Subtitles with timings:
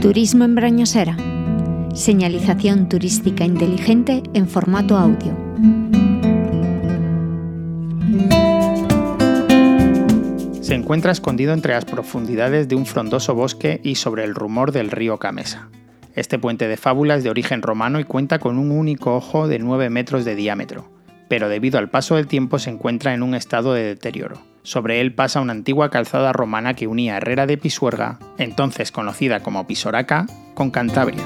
[0.00, 1.16] Turismo en Brañosera.
[1.92, 5.36] Señalización turística inteligente en formato audio.
[10.62, 14.92] Se encuentra escondido entre las profundidades de un frondoso bosque y sobre el rumor del
[14.92, 15.68] río Camesa.
[16.14, 19.58] Este puente de fábula es de origen romano y cuenta con un único ojo de
[19.58, 20.88] 9 metros de diámetro,
[21.28, 24.40] pero debido al paso del tiempo se encuentra en un estado de deterioro.
[24.68, 29.66] Sobre él pasa una antigua calzada romana que unía Herrera de Pisuerga, entonces conocida como
[29.66, 31.24] Pisoraca, con Cantabria.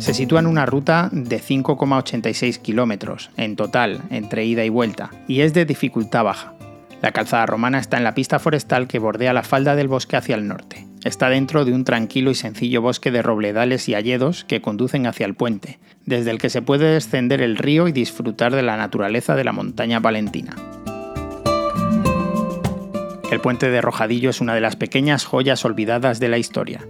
[0.00, 5.42] Se sitúa en una ruta de 5,86 kilómetros en total entre ida y vuelta y
[5.42, 6.54] es de dificultad baja.
[7.00, 10.34] La calzada romana está en la pista forestal que bordea la falda del bosque hacia
[10.34, 10.88] el norte.
[11.04, 15.24] Está dentro de un tranquilo y sencillo bosque de robledales y hayedos que conducen hacia
[15.24, 19.36] el puente, desde el que se puede descender el río y disfrutar de la naturaleza
[19.36, 20.56] de la montaña palentina.
[23.30, 26.84] El puente de Rojadillo es una de las pequeñas joyas olvidadas de la historia.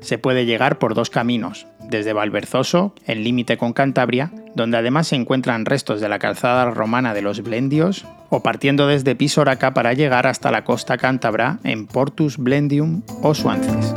[0.00, 5.16] Se puede llegar por dos caminos, desde Valverzoso, en límite con Cantabria, donde además se
[5.16, 10.26] encuentran restos de la calzada romana de los Blendios, o partiendo desde Pisoraca para llegar
[10.26, 13.94] hasta la costa cántabra en Portus Blendium o Suances.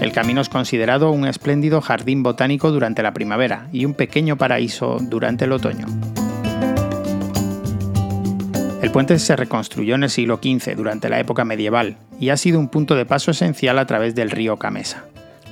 [0.00, 4.98] El camino es considerado un espléndido jardín botánico durante la primavera y un pequeño paraíso
[5.00, 5.86] durante el otoño.
[8.82, 12.58] El puente se reconstruyó en el siglo XV durante la época medieval y ha sido
[12.58, 15.04] un punto de paso esencial a través del río Camesa.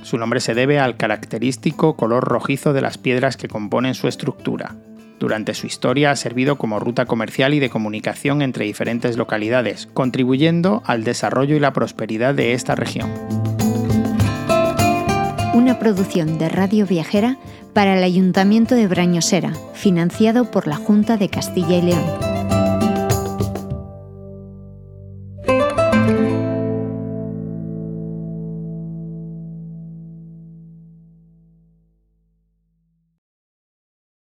[0.03, 4.77] Su nombre se debe al característico color rojizo de las piedras que componen su estructura.
[5.19, 10.83] Durante su historia ha servido como ruta comercial y de comunicación entre diferentes localidades, contribuyendo
[10.87, 13.11] al desarrollo y la prosperidad de esta región.
[15.53, 17.37] Una producción de Radio Viajera
[17.75, 22.28] para el Ayuntamiento de Brañosera, financiado por la Junta de Castilla y León.